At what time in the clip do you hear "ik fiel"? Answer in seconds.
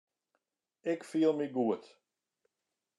0.93-1.33